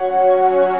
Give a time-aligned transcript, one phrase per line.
[0.00, 0.77] Música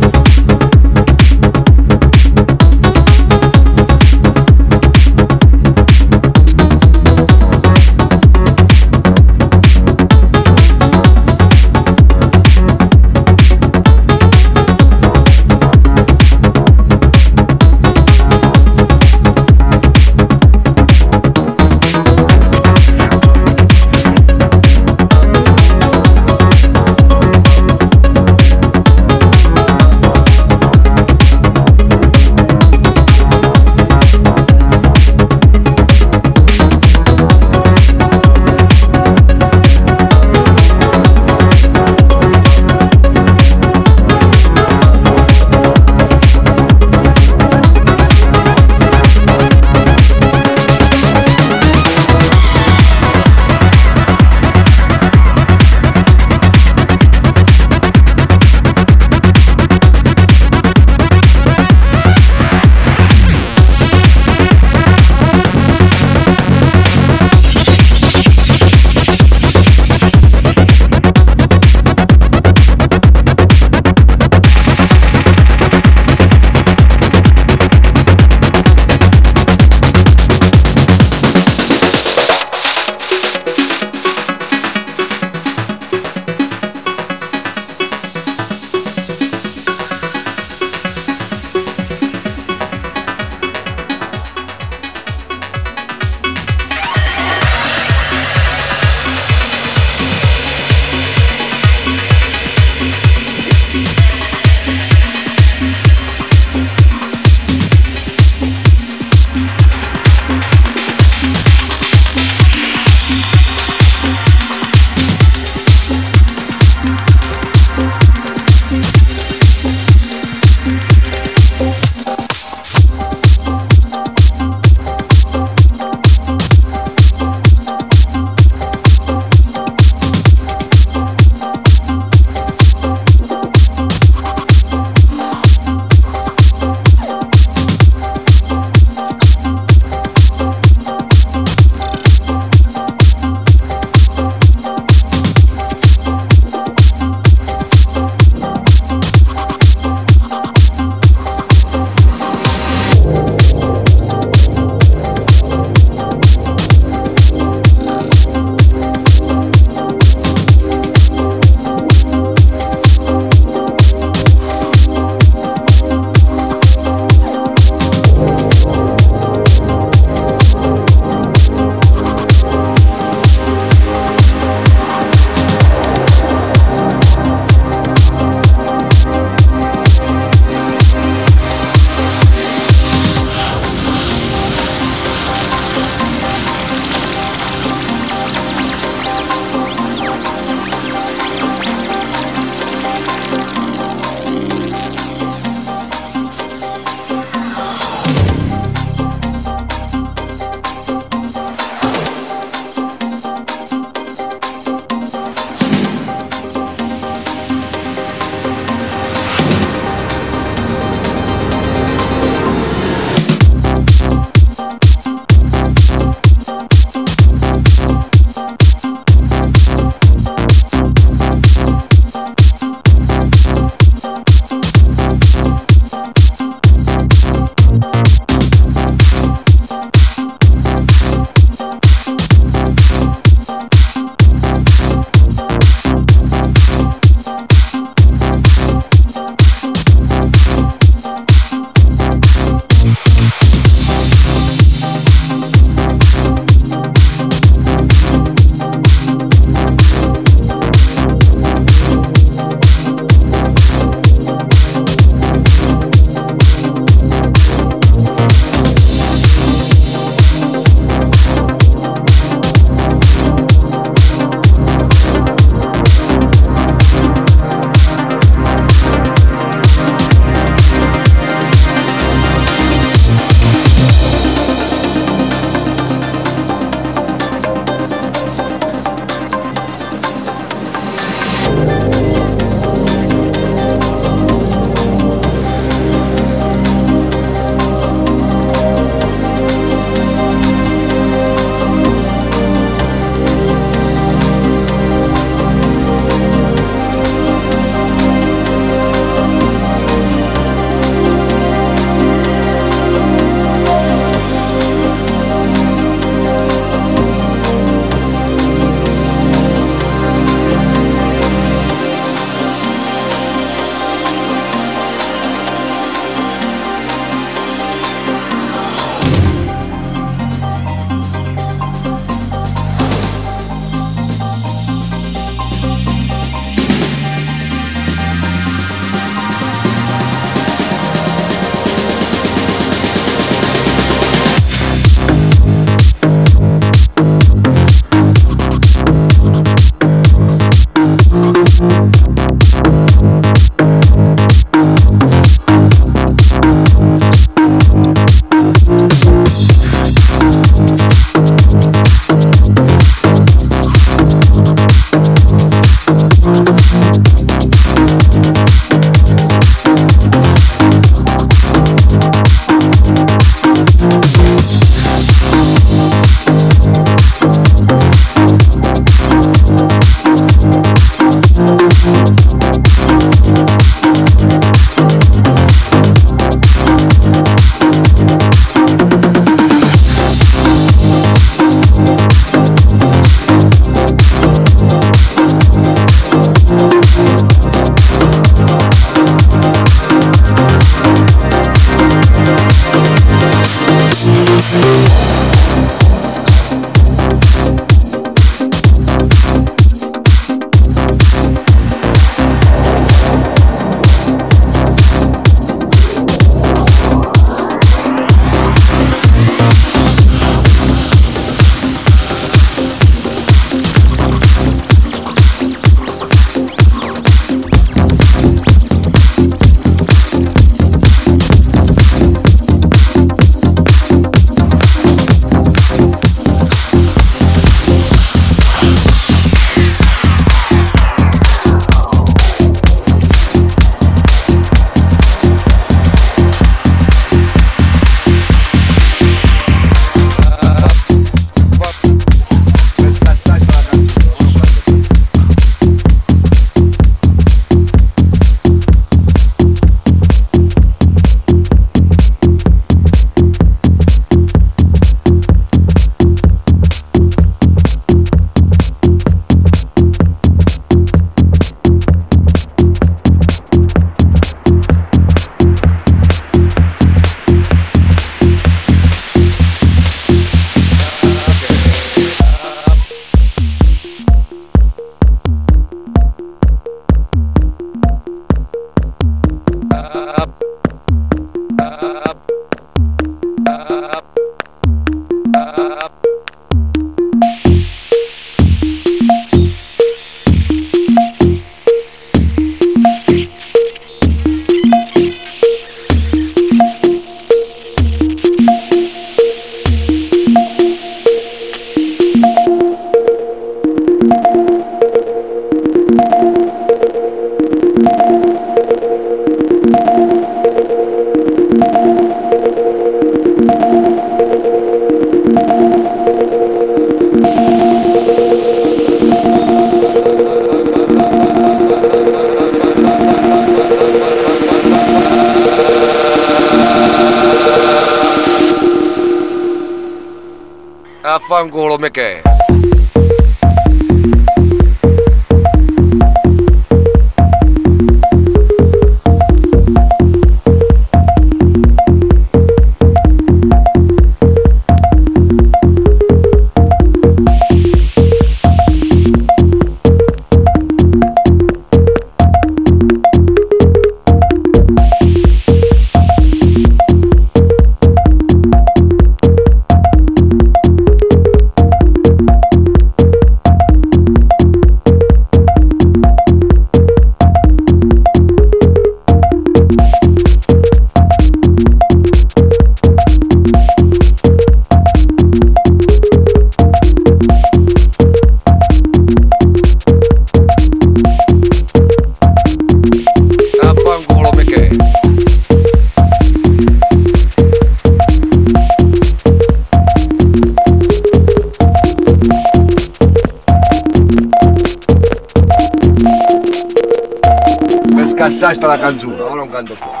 [598.41, 600.00] Scassaste la canzone, ora non canto più.